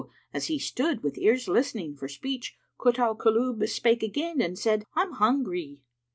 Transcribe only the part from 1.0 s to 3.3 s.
with ears listening for speech, Kut al